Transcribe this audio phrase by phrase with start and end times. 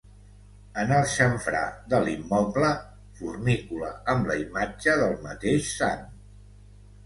[0.83, 2.71] En el xamfrà de l'immoble,
[3.21, 6.05] fornícula amb la imatge del mateix sant.